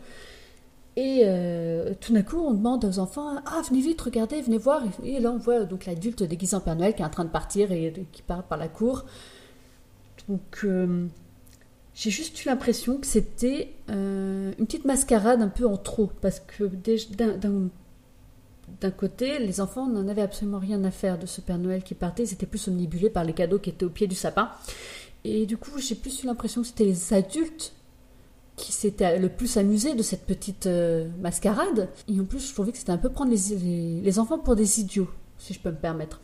Et 0.97 1.21
euh, 1.23 1.93
tout 2.01 2.11
d'un 2.11 2.23
coup, 2.23 2.39
on 2.39 2.53
demande 2.53 2.83
aux 2.83 2.99
enfants 2.99 3.37
Ah, 3.45 3.61
venez 3.69 3.79
vite, 3.79 4.01
regardez, 4.01 4.41
venez 4.41 4.57
voir. 4.57 4.83
Et 5.05 5.21
là, 5.21 5.31
on 5.31 5.37
voit 5.37 5.63
donc 5.63 5.85
l'adulte 5.85 6.23
déguisé 6.23 6.57
en 6.57 6.59
Père 6.59 6.75
Noël 6.75 6.93
qui 6.93 7.03
est 7.03 7.05
en 7.05 7.09
train 7.09 7.23
de 7.23 7.29
partir 7.29 7.71
et 7.71 7.93
qui 8.11 8.21
part 8.21 8.43
par 8.43 8.57
la 8.57 8.67
cour. 8.67 9.05
Donc, 10.27 10.59
euh, 10.65 11.07
j'ai 11.93 12.09
juste 12.09 12.43
eu 12.43 12.49
l'impression 12.49 12.97
que 12.97 13.07
c'était 13.07 13.71
euh, 13.89 14.51
une 14.59 14.65
petite 14.65 14.83
mascarade 14.83 15.41
un 15.41 15.47
peu 15.47 15.65
en 15.65 15.77
trop. 15.77 16.11
Parce 16.19 16.41
que 16.41 16.65
d'un 16.65 17.69
d'un 18.81 18.91
côté, 18.91 19.39
les 19.39 19.59
enfants 19.61 19.87
n'en 19.87 20.07
avaient 20.07 20.21
absolument 20.21 20.59
rien 20.59 20.83
à 20.83 20.91
faire 20.91 21.17
de 21.17 21.25
ce 21.25 21.41
Père 21.41 21.57
Noël 21.57 21.83
qui 21.83 21.95
partait, 21.95 22.23
ils 22.23 22.33
étaient 22.33 22.45
plus 22.45 22.67
omnibulés 22.67 23.09
par 23.09 23.23
les 23.23 23.33
cadeaux 23.33 23.59
qui 23.59 23.69
étaient 23.69 23.85
au 23.85 23.89
pied 23.89 24.07
du 24.07 24.15
sapin. 24.15 24.49
Et 25.23 25.45
du 25.45 25.57
coup, 25.57 25.79
j'ai 25.79 25.95
plus 25.95 26.23
eu 26.23 26.27
l'impression 26.27 26.61
que 26.61 26.67
c'était 26.67 26.85
les 26.85 27.13
adultes 27.13 27.73
qui 28.55 28.71
s'étaient 28.71 29.19
le 29.19 29.29
plus 29.29 29.57
amusés 29.57 29.95
de 29.95 30.03
cette 30.03 30.25
petite 30.25 30.67
euh, 30.67 31.07
mascarade. 31.19 31.89
Et 32.07 32.19
en 32.19 32.25
plus, 32.25 32.47
je 32.47 32.53
trouvais 32.53 32.71
que 32.71 32.77
c'était 32.77 32.91
un 32.91 32.97
peu 32.97 33.09
prendre 33.09 33.31
les, 33.31 34.01
les, 34.01 34.19
enfants 34.19 34.37
pour 34.37 34.55
des 34.55 34.79
idiots, 34.79 35.09
si 35.37 35.53
je 35.53 35.59
peux 35.59 35.71
me 35.71 35.77
permettre. 35.77 36.21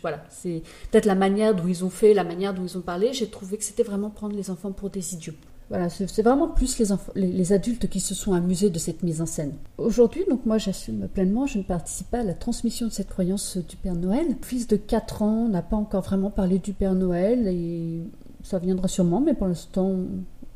voilà, 0.00 0.24
c'est 0.30 0.62
peut-être 0.90 1.06
la 1.06 1.14
manière 1.14 1.54
dont 1.54 1.66
ils 1.66 1.84
ont 1.84 1.90
fait, 1.90 2.14
la 2.14 2.24
manière 2.24 2.54
dont 2.54 2.64
ils 2.64 2.78
ont 2.78 2.82
parlé. 2.82 3.12
J'ai 3.12 3.28
trouvé 3.28 3.58
que 3.58 3.64
c'était 3.64 3.82
vraiment 3.82 4.10
prendre 4.10 4.36
les 4.36 4.50
enfants 4.50 4.72
pour 4.72 4.90
des 4.90 5.14
idiots. 5.14 5.34
Voilà, 5.68 5.88
c'est 5.88 6.22
vraiment 6.22 6.46
plus 6.46 6.78
les, 6.78 7.26
les, 7.26 7.52
adultes 7.52 7.88
qui 7.88 7.98
se 7.98 8.14
sont 8.14 8.34
amusés 8.34 8.70
de 8.70 8.78
cette 8.78 9.02
mise 9.02 9.20
en 9.20 9.26
scène. 9.26 9.52
Aujourd'hui, 9.78 10.24
donc 10.30 10.46
moi 10.46 10.58
j'assume 10.58 11.08
pleinement, 11.08 11.46
je 11.46 11.58
ne 11.58 11.64
participe 11.64 12.08
pas 12.08 12.20
à 12.20 12.22
la 12.22 12.34
transmission 12.34 12.86
de 12.86 12.92
cette 12.92 13.08
croyance 13.08 13.56
du 13.56 13.74
Père 13.76 13.96
Noël. 13.96 14.36
Fils 14.42 14.68
de 14.68 14.76
4 14.76 15.22
ans 15.22 15.48
n'a 15.48 15.62
pas 15.62 15.74
encore 15.74 16.02
vraiment 16.02 16.30
parlé 16.30 16.60
du 16.60 16.72
Père 16.72 16.94
Noël 16.94 17.48
et 17.48 18.02
ça 18.44 18.60
viendra 18.60 18.86
sûrement, 18.86 19.20
mais 19.20 19.34
pour 19.34 19.48
l'instant, 19.48 19.96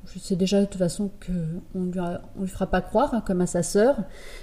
je 0.06 0.18
sais 0.18 0.36
déjà 0.36 0.60
de 0.60 0.66
toute 0.66 0.78
façon 0.78 1.10
qu'on 1.24 1.80
ne 1.80 1.92
lui, 1.92 2.00
lui 2.40 2.48
fera 2.48 2.66
pas 2.66 2.80
croire, 2.80 3.12
hein, 3.14 3.22
comme 3.24 3.40
à 3.40 3.46
sa 3.46 3.62
sœur. 3.62 3.96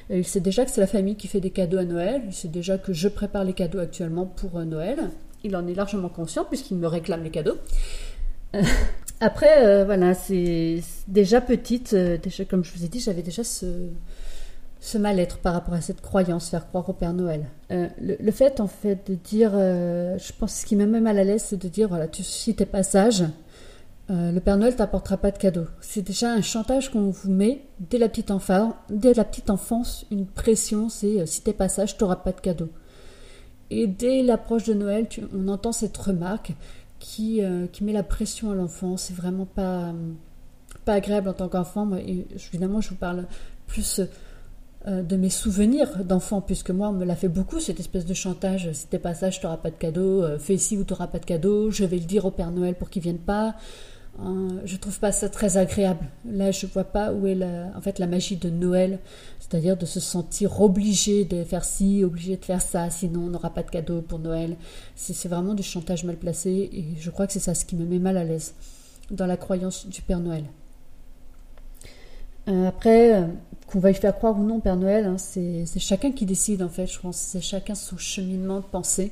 Il 0.10 0.26
sait 0.26 0.40
déjà 0.40 0.66
que 0.66 0.72
c'est 0.72 0.82
la 0.82 0.88
famille 0.88 1.16
qui 1.16 1.28
fait 1.28 1.40
des 1.40 1.50
cadeaux 1.50 1.78
à 1.78 1.86
Noël. 1.86 2.24
Il 2.28 2.34
sait 2.34 2.48
déjà 2.48 2.78
que 2.78 2.94
je 2.94 3.08
prépare 3.08 3.44
les 3.44 3.54
cadeaux 3.54 3.80
actuellement 3.80 4.26
pour 4.26 4.58
euh, 4.58 4.66
Noël. 4.66 5.12
Il 5.44 5.56
en 5.56 5.68
est 5.68 5.74
largement 5.74 6.10
conscient 6.10 6.46
puisqu'il 6.46 6.78
me 6.78 6.88
réclame 6.88 7.24
les 7.24 7.30
cadeaux. 7.30 7.58
Après, 9.20 9.66
euh, 9.66 9.84
voilà, 9.84 10.14
c'est 10.14 10.82
déjà 11.08 11.42
petite, 11.42 11.94
euh, 11.94 12.18
déjà, 12.18 12.46
comme 12.46 12.64
je 12.64 12.72
vous 12.74 12.86
ai 12.86 12.88
dit, 12.88 13.00
j'avais 13.00 13.24
déjà 13.24 13.44
ce, 13.44 13.90
mal-être 14.98 15.40
par 15.40 15.54
rapport 15.54 15.74
à 15.74 15.82
cette 15.82 16.02
croyance, 16.02 16.50
faire 16.50 16.68
croire 16.68 16.88
au 16.88 16.94
Père 16.94 17.14
Noël. 17.14 17.46
Euh, 17.72 17.88
le, 18.00 18.32
fait, 18.32 18.60
en 18.60 18.68
fait, 18.68 19.10
de 19.10 19.16
dire, 19.16 19.52
je 19.54 20.32
pense 20.38 20.54
ce 20.54 20.66
qui 20.66 20.76
m'a 20.76 20.86
même 20.86 21.04
mal 21.04 21.18
à 21.18 21.24
l'aise, 21.24 21.46
c'est 21.48 21.62
de 21.62 21.68
dire, 21.68 21.90
voilà, 21.90 22.08
tu 22.08 22.24
cites 22.24 22.58
tes 22.58 22.66
passages, 22.66 23.24
le 24.10 24.40
Père 24.40 24.58
Noël 24.58 24.76
t'apportera 24.76 25.18
pas 25.18 25.32
de 25.32 25.38
cadeau. 25.38 25.66
C'est 25.82 26.04
déjà 26.04 26.32
un 26.32 26.42
chantage 26.42 26.92
qu'on 26.92 27.10
vous 27.10 27.32
met 27.32 27.64
dès 27.80 27.98
la 27.98 28.08
petite 28.08 28.32
enfance, 28.32 28.74
dès 28.90 29.14
la 29.14 29.26
petite 29.26 29.50
enfance, 29.50 30.06
une 30.12 30.28
pression, 30.28 30.90
c'est 30.90 31.26
si 31.26 31.42
tes 31.42 31.54
passages, 31.54 31.98
tu 31.98 32.04
n'auras 32.04 32.16
pas 32.18 32.32
de 32.32 32.40
cadeau. 32.40 32.70
Et 33.70 33.88
dès 33.88 34.22
l'approche 34.22 34.64
de 34.64 34.74
Noël, 34.74 35.08
on 35.36 35.50
entend 35.50 35.74
cette 35.74 35.98
remarque 35.98 36.54
qui, 37.00 37.44
euh, 37.44 37.68
qui 37.68 37.84
met 37.84 37.94
la 37.94 38.04
pression 38.04 38.52
à 38.52 38.56
l'enfant. 38.56 38.98
C'est 38.98 39.16
vraiment 39.16 39.46
pas, 39.46 39.94
pas 40.86 40.94
agréable 40.94 41.30
en 41.30 41.34
tant 41.34 41.50
qu'enfant. 41.50 41.90
Évidemment, 41.96 42.82
je 42.82 42.90
vous 42.90 42.96
parle 42.96 43.26
plus 43.68 44.02
euh, 44.88 45.04
de 45.04 45.18
mes 45.18 45.30
souvenirs 45.30 46.04
d'enfant, 46.06 46.40
puisque 46.40 46.70
moi, 46.70 46.90
on 46.90 46.94
me 46.94 47.04
l'a 47.04 47.16
fait 47.16 47.28
beaucoup, 47.28 47.60
cette 47.60 47.80
espèce 47.80 48.06
de 48.06 48.14
chantage. 48.14 48.72
Si 48.72 48.88
t'es 48.88 49.00
pas 49.00 49.14
sage, 49.14 49.42
t'auras 49.42 49.58
pas 49.58 49.70
de 49.70 49.76
cadeau. 49.76 50.24
Euh, 50.24 50.40
fais 50.40 50.56
ici 50.56 50.78
ou 50.78 50.84
t'auras 50.84 51.08
pas 51.08 51.20
de 51.20 51.26
cadeau. 51.26 51.72
Je 51.72 51.84
vais 51.84 51.98
le 51.98 52.06
dire 52.06 52.26
au 52.26 52.32
Père 52.32 52.52
Noël 52.52 52.76
pour 52.76 52.90
qu'il 52.90 53.02
vienne 53.02 53.18
pas. 53.18 53.56
Euh, 54.20 54.62
je 54.66 54.78
trouve 54.78 55.00
pas 55.00 55.12
ça 55.12 55.30
très 55.30 55.58
agréable. 55.58 56.06
Là, 56.26 56.52
je 56.52 56.66
vois 56.66 56.84
pas 56.84 57.14
où 57.14 57.28
est 57.28 57.36
la, 57.36 57.72
en 57.76 57.82
fait 57.82 58.00
la 58.00 58.08
magie 58.08 58.38
de 58.38 58.50
Noël, 58.50 59.00
c'est-à-dire 59.40 59.78
de 59.78 59.86
se 59.86 60.00
sentir 60.00 60.60
obligé 60.62 61.24
de 61.24 61.44
faire 61.44 61.64
ci, 61.64 62.04
obligé 62.04 62.36
de 62.36 62.44
faire 62.44 62.62
ça, 62.62 62.90
sinon 62.90 63.26
on 63.26 63.28
n'aura 63.28 63.52
pas 63.52 63.62
de 63.62 63.70
cadeau 63.70 64.02
pour 64.02 64.20
Noël. 64.20 64.58
C'est 64.96 65.28
vraiment 65.28 65.54
du 65.54 65.64
chantage 65.64 66.04
mal 66.04 66.18
placé 66.18 66.70
et 66.74 66.86
je 67.00 67.10
crois 67.12 67.28
que 67.28 67.34
c'est 67.34 67.40
ça 67.40 67.54
ce 67.54 67.66
qui 67.66 67.76
me 67.76 67.86
met 67.86 68.00
mal 68.00 68.18
à 68.18 68.24
l'aise 68.24 68.56
dans 69.12 69.28
la 69.28 69.38
croyance 69.38 69.88
du 69.88 70.02
Père 70.02 70.20
Noël. 70.20 70.46
Euh, 72.48 72.68
après, 72.68 73.22
euh, 73.22 73.28
qu'on 73.68 73.80
va 73.80 73.92
y 73.92 73.94
faire 73.94 74.16
croire 74.16 74.40
ou 74.40 74.44
non 74.44 74.60
Père 74.60 74.78
Noël, 74.78 75.06
hein, 75.06 75.18
c'est 75.20 75.66
chacun 75.78 76.12
qui 76.12 76.26
décide 76.26 76.64
en 76.64 76.70
fait. 76.70 76.88
Je 76.88 77.00
pense 77.00 77.18
c'est 77.18 77.42
chacun 77.42 77.76
son 77.76 77.98
cheminement 77.98 78.62
de 78.62 78.66
pensée. 78.66 79.12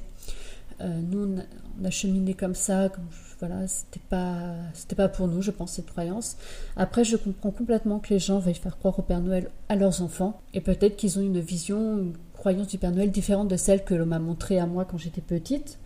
nous, 0.82 1.38
on 1.80 1.86
a, 1.86 1.90
cheminé 1.92 2.34
comme 2.34 2.56
ça, 2.56 2.90
voilà, 3.40 3.68
c'était 3.68 4.00
pas, 4.10 4.54
c'était 4.74 4.96
pas 4.96 5.10
pour 5.10 5.28
nous, 5.28 5.42
je 5.42 5.52
pense, 5.52 5.74
cette 5.74 5.88
croyance. 5.88 6.38
Après, 6.76 7.04
je 7.04 7.18
comprends 7.18 7.52
complètement 7.52 8.00
que 8.00 8.10
les 8.14 8.20
gens 8.20 8.40
veuillent 8.40 8.54
faire 8.54 8.78
croire 8.78 8.98
au 8.98 9.02
Père 9.02 9.22
Noël 9.22 9.50
à 9.70 9.76
leurs 9.76 10.02
enfants, 10.02 10.40
et 10.54 10.62
peut-être 10.62 10.96
qu'ils 10.96 11.20
ont 11.20 11.22
une 11.22 11.40
vision, 11.40 11.98
une 11.98 12.14
croyance 12.34 12.68
du 12.68 12.78
Père 12.78 12.92
Noël 12.92 13.12
différente 13.12 13.48
de 13.48 13.58
celle 13.58 13.84
que 13.84 13.94
l'on 13.94 14.06
m'a 14.06 14.20
montrée 14.20 14.60
à 14.60 14.66
moi 14.66 14.86
quand 14.86 14.98
j'étais 14.98 15.22
petite. 15.22 15.80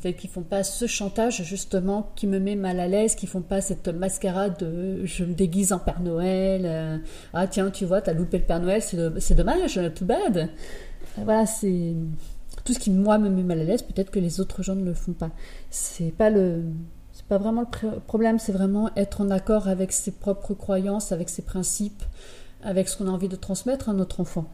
Peut-être 0.00 0.16
qu'ils 0.16 0.30
font 0.30 0.42
pas 0.42 0.62
ce 0.62 0.86
chantage 0.86 1.42
justement 1.42 2.12
qui 2.14 2.28
me 2.28 2.38
met 2.38 2.54
mal 2.54 2.78
à 2.78 2.86
l'aise, 2.86 3.16
qu'ils 3.16 3.28
font 3.28 3.40
pas 3.40 3.60
cette 3.60 3.88
mascarade 3.88 4.56
de 4.60 5.04
je 5.04 5.24
me 5.24 5.34
déguise 5.34 5.72
en 5.72 5.80
Père 5.80 6.00
Noël. 6.00 6.62
Euh, 6.64 6.98
ah 7.34 7.48
tiens, 7.48 7.70
tu 7.70 7.84
vois, 7.84 8.00
t'as 8.00 8.12
loupé 8.12 8.38
le 8.38 8.44
Père 8.44 8.60
Noël, 8.60 8.80
c'est 8.80 9.34
dommage, 9.34 9.80
tout 9.96 10.04
bad. 10.04 10.50
Voilà, 11.16 11.46
c'est 11.46 11.94
tout 12.68 12.74
ce 12.74 12.78
qui 12.78 12.90
moi 12.90 13.16
me 13.16 13.30
met 13.30 13.44
mal 13.44 13.60
à 13.60 13.64
l'aise, 13.64 13.80
peut-être 13.80 14.10
que 14.10 14.18
les 14.18 14.40
autres 14.40 14.62
gens 14.62 14.74
ne 14.74 14.84
le 14.84 14.92
font 14.92 15.14
pas. 15.14 15.30
C'est 15.70 16.12
pas 16.12 16.28
le 16.28 16.64
c'est 17.14 17.24
pas 17.24 17.38
vraiment 17.38 17.62
le 17.62 17.98
problème, 18.00 18.38
c'est 18.38 18.52
vraiment 18.52 18.90
être 18.94 19.22
en 19.22 19.30
accord 19.30 19.68
avec 19.68 19.90
ses 19.90 20.10
propres 20.10 20.52
croyances, 20.52 21.10
avec 21.10 21.30
ses 21.30 21.40
principes, 21.40 22.02
avec 22.62 22.90
ce 22.90 22.98
qu'on 22.98 23.08
a 23.08 23.10
envie 23.10 23.28
de 23.28 23.36
transmettre 23.36 23.88
à 23.88 23.94
notre 23.94 24.20
enfant. 24.20 24.44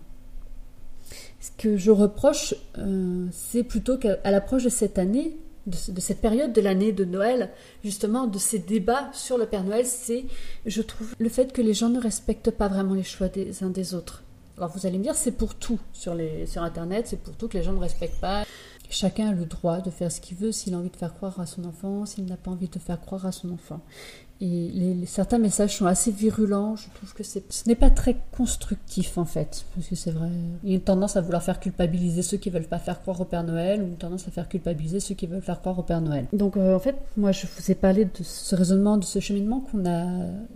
Ce 1.41 1.51
que 1.59 1.77
je 1.77 1.91
reproche, 1.91 2.55
euh, 2.79 3.27
c'est 3.33 3.65
plutôt 3.65 3.99
qu'à 3.99 4.31
l'approche 4.31 4.63
de 4.63 4.69
cette 4.69 4.97
année, 4.97 5.37
de, 5.67 5.77
de, 5.91 6.01
cette 6.01 6.21
période 6.21 6.53
de 6.53 6.61
l'année 6.61 6.93
de 6.93 7.05
Noël, 7.05 7.51
justement, 7.83 8.29
de 8.29 8.39
ces 8.39 8.61
débats 8.61 9.11
sur 9.13 9.39
le 9.39 9.47
Père 9.47 9.65
Noël, 9.65 9.87
c'est, 9.87 10.25
je 10.67 10.83
trouve, 10.83 11.17
le 11.19 11.29
fait 11.29 11.53
que 11.53 11.63
les 11.63 11.75
gens 11.75 11.89
ne 11.89 12.01
respectent 12.01 12.53
pas 12.53 12.69
vraiment 12.69 12.95
les 12.95 13.03
choix 13.03 13.29
des 13.29 13.65
uns 13.65 13.71
des 13.71 13.93
autres. 13.93 14.24
Alors 14.57 14.71
vous 14.71 14.87
allez 14.87 14.99
me 14.99 15.03
dire, 15.03 15.17
c'est 15.17 15.33
pour 15.33 15.57
tout 15.57 15.81
sur, 15.93 16.17
sur 16.47 16.63
Internet, 16.63 17.07
c'est 17.09 17.21
pour 17.21 17.35
tout 17.35 17.49
que 17.49 17.59
les 17.59 17.65
gens 17.65 17.73
ne 17.73 17.81
respectent 17.81 18.21
pas. 18.21 18.45
Chacun 18.91 19.31
a 19.31 19.33
le 19.33 19.45
droit 19.45 19.81
de 19.81 19.91
faire 19.91 20.13
ce 20.13 20.21
qu'il 20.21 20.37
veut 20.37 20.53
s'il 20.53 20.75
a 20.75 20.79
envie 20.79 20.91
de 20.91 20.97
faire 20.97 21.15
croire 21.15 21.41
à 21.41 21.47
son 21.47 21.65
enfant, 21.65 22.07
s'il 22.07 22.27
n'a 22.27 22.37
pas 22.37 22.51
envie 22.51 22.69
de 22.69 22.79
faire 22.79 23.01
croire 23.01 23.27
à 23.27 23.33
son 23.33 23.51
enfant. 23.51 23.81
Et 24.41 24.71
les, 24.75 25.07
certains 25.07 25.39
messages 25.39 25.77
sont 25.79 25.87
assez 25.87 26.11
virulents. 26.11 26.75
Je 26.77 26.89
trouve 26.95 27.15
que 27.15 27.23
ce 27.23 27.39
n'est 27.67 27.77
pas 27.77 27.91
très 27.91 28.17
constructif 28.37 29.17
en 29.17 29.25
fait, 29.25 29.65
parce 29.75 29.87
que 29.87 29.95
c'est 29.95 30.11
vrai. 30.11 30.29
Il 30.65 30.71
y 30.71 30.73
a 30.73 30.77
une 30.77 30.83
tendance 30.83 31.17
à 31.17 31.21
vouloir 31.21 31.43
faire 31.43 31.61
culpabiliser 31.61 32.23
ceux 32.23 32.37
qui 32.37 32.51
veulent 32.51 32.67
pas 32.67 32.79
faire 32.79 33.01
croire 33.01 33.21
au 33.21 33.25
Père 33.25 33.45
Noël, 33.45 33.81
ou 33.81 33.87
une 33.87 33.97
tendance 33.97 34.27
à 34.27 34.31
faire 34.33 34.49
culpabiliser 34.49 35.01
ceux 35.01 35.15
qui 35.15 35.27
veulent 35.27 35.41
faire 35.41 35.61
croire 35.61 35.79
au 35.79 35.83
Père 35.83 36.01
Noël. 36.01 36.27
Donc 36.33 36.57
euh, 36.57 36.75
en 36.75 36.81
fait, 36.81 36.97
moi 37.17 37.33
je 37.33 37.47
vous 37.47 37.71
ai 37.71 37.75
parlé 37.75 38.05
de 38.05 38.23
ce 38.23 38.55
raisonnement, 38.55 38.97
de 38.97 39.05
ce 39.05 39.21
cheminement 39.21 39.61
qu'on 39.61 39.87
a, 39.87 40.05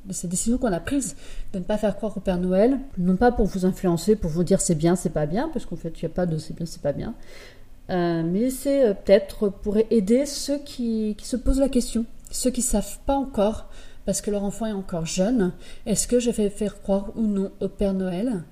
de 0.05 0.13
cette 0.13 0.31
décision 0.31 0.59
qu'on 0.59 0.73
a 0.73 0.81
prise 0.81 1.17
de 1.53 1.61
ne 1.61 1.65
pas 1.65 1.79
faire 1.79 1.97
croire 1.97 2.17
au 2.17 2.21
Père 2.21 2.39
Noël, 2.39 2.79
non 2.99 3.17
pas 3.17 3.31
pour 3.31 3.47
vous 3.47 3.65
influencer, 3.65 4.17
pour 4.17 4.31
vous 4.31 4.45
dire 4.45 4.61
c'est 4.61 4.75
bien, 4.75 4.97
c'est 4.97 5.11
pas 5.11 5.27
bien, 5.27 5.49
parce 5.53 5.67
qu'en 5.67 5.77
fait 5.77 5.95
il 6.01 6.05
n'y 6.05 6.13
a 6.13 6.15
pas 6.15 6.27
de 6.27 6.37
c'est 6.37 6.55
bien, 6.55 6.67
c'est 6.67 6.83
pas 6.83 6.93
bien. 6.93 7.15
Euh, 7.91 8.23
mais 8.23 8.51
c'est 8.51 8.87
euh, 8.87 8.95
peut-être 8.95 9.49
pour 9.49 9.79
aider 9.91 10.27
ceux 10.27 10.59
qui, 10.59 11.15
qui 11.17 11.27
se 11.27 11.37
posent 11.37 11.61
la 11.61 11.71
question 11.71 12.05
ceux 12.31 12.51
qui 12.51 12.61
ne 12.61 12.67
savent 12.67 12.99
pas 13.07 13.15
encore, 13.15 13.69
parce 14.05 14.21
que 14.21 14.31
leur 14.31 14.45
enfant 14.45 14.67
est 14.67 14.73
encore 14.73 15.07
jeune, 15.07 15.53
est-ce 15.87 16.07
que 16.07 16.21
je 16.21 16.31
vais 16.31 16.51
faire 16.51 16.81
croire 16.83 17.13
ou 17.17 17.23
non 17.23 17.53
au 17.61 17.69
Père 17.69 17.95
Noël? 17.95 18.45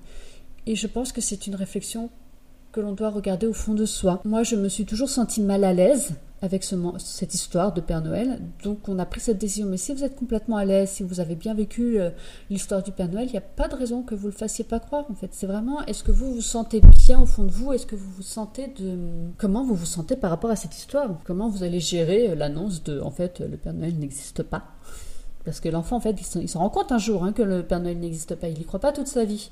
Et 0.65 0.75
je 0.75 0.87
pense 0.87 1.11
que 1.11 1.21
c'est 1.21 1.47
une 1.47 1.55
réflexion 1.55 2.09
que 2.71 2.81
l'on 2.81 2.93
doit 2.93 3.09
regarder 3.09 3.47
au 3.47 3.53
fond 3.53 3.73
de 3.73 3.85
soi. 3.85 4.21
Moi, 4.25 4.43
je 4.43 4.55
me 4.55 4.69
suis 4.69 4.85
toujours 4.85 5.09
sentie 5.09 5.41
mal 5.41 5.63
à 5.63 5.73
l'aise 5.73 6.13
avec 6.41 6.63
ce, 6.63 6.75
cette 6.99 7.33
histoire 7.33 7.73
de 7.73 7.81
Père 7.81 8.01
Noël, 8.01 8.39
donc 8.63 8.87
on 8.87 8.99
a 8.99 9.05
pris 9.05 9.19
cette 9.19 9.39
décision. 9.39 9.67
Mais 9.67 9.77
si 9.77 9.93
vous 9.93 10.03
êtes 10.03 10.15
complètement 10.15 10.57
à 10.57 10.65
l'aise, 10.65 10.89
si 10.89 11.03
vous 11.03 11.19
avez 11.19 11.35
bien 11.35 11.55
vécu 11.55 11.99
euh, 11.99 12.11
l'histoire 12.49 12.83
du 12.83 12.91
Père 12.91 13.09
Noël, 13.09 13.25
il 13.27 13.31
n'y 13.31 13.37
a 13.37 13.41
pas 13.41 13.67
de 13.67 13.75
raison 13.75 14.03
que 14.03 14.13
vous 14.13 14.27
ne 14.27 14.31
le 14.31 14.37
fassiez 14.37 14.63
pas 14.63 14.79
croire. 14.79 15.05
En 15.09 15.15
fait, 15.15 15.29
c'est 15.31 15.47
vraiment, 15.47 15.83
est-ce 15.85 16.03
que 16.03 16.11
vous 16.11 16.33
vous 16.33 16.41
sentez 16.41 16.79
bien 16.81 17.19
au 17.19 17.25
fond 17.25 17.43
de 17.43 17.51
vous? 17.51 17.73
Est-ce 17.73 17.87
que 17.87 17.95
vous 17.95 18.11
vous 18.11 18.21
sentez 18.21 18.67
de 18.67 18.97
comment 19.37 19.63
vous 19.63 19.75
vous 19.75 19.85
sentez 19.85 20.15
par 20.15 20.29
rapport 20.29 20.51
à 20.51 20.55
cette 20.55 20.77
histoire? 20.77 21.09
Comment 21.23 21.49
vous 21.49 21.63
allez 21.63 21.79
gérer 21.79 22.29
euh, 22.29 22.35
l'annonce 22.35 22.83
de, 22.83 23.01
en 23.01 23.11
fait, 23.11 23.39
le 23.39 23.57
Père 23.57 23.73
Noël 23.73 23.97
n'existe 23.97 24.43
pas? 24.43 24.63
Parce 25.43 25.59
que 25.59 25.69
l'enfant, 25.69 25.95
en 25.95 26.01
fait, 26.01 26.15
il 26.35 26.49
se 26.49 26.57
rend 26.57 26.69
compte 26.69 26.91
un 26.91 26.97
jour 26.97 27.23
hein, 27.23 27.31
que 27.31 27.41
le 27.41 27.63
Père 27.63 27.79
Noël 27.79 27.97
n'existe 27.97 28.35
pas. 28.35 28.49
Il 28.49 28.57
n'y 28.59 28.65
croit 28.65 28.81
pas 28.81 28.91
toute 28.91 29.07
sa 29.07 29.25
vie. 29.25 29.49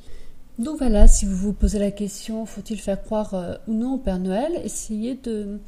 Donc 0.60 0.78
voilà, 0.78 1.08
si 1.08 1.26
vous 1.26 1.36
vous 1.36 1.54
posez 1.54 1.80
la 1.80 1.92
question, 1.92 2.46
faut-il 2.46 2.80
faire 2.80 3.02
croire 3.02 3.34
euh, 3.34 3.56
ou 3.68 3.74
non 3.74 3.96
au 3.96 3.98
Père 3.98 4.20
Noël? 4.20 4.54
Essayez 4.64 5.16
de, 5.16 5.60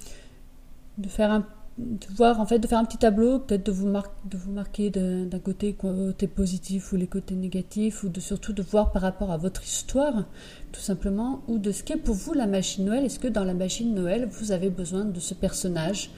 de 0.98 1.08
faire 1.08 1.32
un 1.32 1.46
de 1.78 2.08
voir 2.16 2.40
en 2.40 2.46
fait 2.48 2.58
de 2.58 2.66
faire 2.66 2.80
un 2.80 2.86
petit 2.86 2.98
tableau 2.98 3.38
peut-être 3.38 3.68
de 3.68 3.72
vous, 3.72 3.88
de 3.88 4.38
vous 4.38 4.52
marquer 4.52 4.90
d'un 4.90 5.40
côté 5.40 5.74
côté 5.74 6.28
positif 6.28 6.92
ou 6.92 6.96
les 6.96 7.06
côtés 7.06 7.36
négatifs 7.36 8.04
ou 8.04 8.10
de 8.10 8.20
surtout 8.20 8.52
de 8.52 8.64
voir 8.64 8.92
par 8.92 9.04
rapport 9.04 9.32
à 9.32 9.38
votre 9.38 9.64
histoire 9.64 10.26
tout 10.72 10.82
simplement 10.82 11.44
ou 11.48 11.60
de 11.60 11.72
ce 11.72 11.84
qu'est 11.84 11.98
pour 11.98 12.16
vous 12.16 12.34
la 12.34 12.48
machine 12.48 12.86
Noël. 12.86 13.06
Est-ce 13.06 13.20
que 13.20 13.28
dans 13.28 13.44
la 13.44 13.54
machine 13.54 13.94
Noël 13.94 14.28
vous 14.32 14.52
avez 14.52 14.72
besoin 14.72 15.06
de 15.06 15.20
ce 15.20 15.36
personnage 15.36 16.10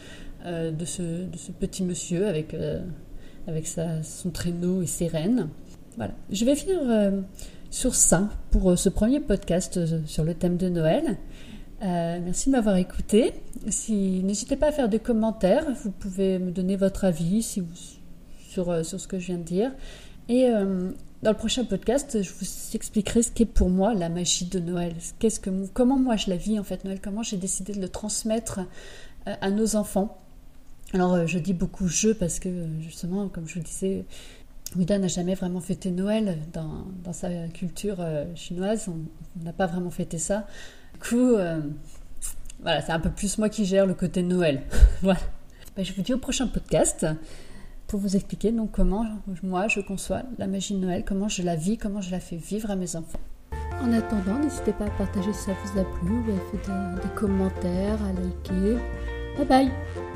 euh, 0.45 0.71
de, 0.71 0.85
ce, 0.85 1.01
de 1.01 1.37
ce 1.37 1.51
petit 1.51 1.83
monsieur 1.83 2.27
avec, 2.27 2.53
euh, 2.53 2.79
avec 3.45 3.67
sa, 3.67 4.01
son 4.01 4.29
traîneau 4.29 4.81
et 4.81 4.87
ses 4.87 5.07
rênes 5.07 5.49
voilà. 5.97 6.13
Je 6.31 6.45
vais 6.45 6.55
finir 6.55 6.79
sur 7.71 7.95
ça 7.95 8.29
pour 8.51 8.71
euh, 8.71 8.75
ce 8.75 8.89
premier 8.89 9.19
podcast 9.19 9.77
euh, 9.77 10.01
sur 10.05 10.23
le 10.23 10.33
thème 10.33 10.57
de 10.57 10.69
Noël. 10.69 11.17
Euh, 11.81 12.19
merci 12.23 12.49
de 12.49 12.55
m'avoir 12.55 12.75
écouté. 12.75 13.33
Si, 13.69 14.21
n'hésitez 14.23 14.55
pas 14.55 14.67
à 14.67 14.71
faire 14.71 14.89
des 14.89 14.99
commentaires. 14.99 15.65
Vous 15.83 15.91
pouvez 15.91 16.39
me 16.39 16.51
donner 16.51 16.75
votre 16.75 17.05
avis 17.05 17.59
vous, 17.61 17.75
sur, 18.49 18.85
ce 18.85 19.07
que 19.07 19.19
je 19.19 19.27
viens 19.27 19.37
de 19.37 19.43
dire. 19.43 19.71
Et 20.27 20.47
dans 21.23 21.31
le 21.31 21.37
prochain 21.37 21.65
podcast, 21.65 22.21
je 22.21 22.31
vous 22.31 22.75
expliquerai 22.75 23.23
ce 23.23 23.31
qu'est 23.31 23.45
pour 23.45 23.69
moi 23.69 23.95
la 23.95 24.09
magie 24.09 24.45
de 24.45 24.59
Noël. 24.59 24.93
Comment 25.73 25.97
moi 25.97 26.15
je 26.17 26.29
la 26.29 26.35
vis 26.35 26.59
en 26.59 26.63
fait 26.63 26.83
Noël? 26.83 26.99
Comment 27.01 27.23
j'ai 27.23 27.37
décidé 27.37 27.73
de 27.73 27.81
le 27.81 27.89
transmettre 27.89 28.59
à 29.25 29.49
nos 29.49 29.75
enfants? 29.75 30.17
Alors 30.93 31.25
je 31.27 31.39
dis 31.39 31.53
beaucoup 31.53 31.87
je 31.87 32.09
parce 32.09 32.39
que 32.39 32.49
justement, 32.81 33.27
comme 33.27 33.47
je 33.47 33.55
vous 33.55 33.65
disais, 33.65 34.05
Ouida 34.75 34.99
n'a 34.99 35.07
jamais 35.07 35.33
vraiment 35.33 35.61
fêté 35.61 35.89
Noël 35.89 36.37
dans, 36.53 37.13
sa 37.13 37.47
culture 37.47 37.97
euh, 37.99 38.25
chinoise. 38.35 38.87
On 38.87 39.43
n'a 39.43 39.53
pas 39.53 39.65
vraiment 39.65 39.89
fêté 39.89 40.19
ça. 40.19 40.45
Du 40.93 40.99
coup, 40.99 41.33
euh, 41.35 41.61
voilà, 42.61 42.81
c'est 42.81 42.91
un 42.91 42.99
peu 42.99 43.09
plus 43.09 43.37
moi 43.37 43.49
qui 43.49 43.65
gère 43.65 43.85
le 43.85 43.93
côté 43.93 44.23
Noël. 44.23 44.63
voilà. 45.01 45.19
Ben, 45.75 45.85
je 45.85 45.93
vous 45.93 46.01
dis 46.01 46.13
au 46.13 46.17
prochain 46.17 46.47
podcast 46.47 47.05
pour 47.87 47.99
vous 47.99 48.15
expliquer 48.15 48.51
donc 48.51 48.71
comment 48.71 49.05
moi 49.41 49.67
je 49.67 49.79
conçois 49.79 50.23
la 50.37 50.47
magie 50.47 50.75
de 50.75 50.79
Noël, 50.79 51.03
comment 51.05 51.27
je 51.27 51.41
la 51.41 51.55
vis, 51.55 51.77
comment 51.77 52.01
je 52.01 52.11
la 52.11 52.19
fais 52.19 52.35
vivre 52.35 52.69
à 52.69 52.75
mes 52.75 52.95
enfants. 52.95 53.19
En 53.81 53.93
attendant, 53.93 54.37
n'hésitez 54.39 54.73
pas 54.73 54.85
à 54.85 54.89
partager 54.89 55.31
si 55.31 55.43
ça 55.45 55.51
vous 55.63 55.79
a 55.79 55.83
plu, 55.83 56.19
à 56.33 56.57
faire 56.57 56.95
des, 56.95 57.01
des 57.01 57.15
commentaires, 57.15 57.99
à 58.03 58.11
liker. 58.11 58.77
Bye 59.37 59.45
bye 59.45 60.08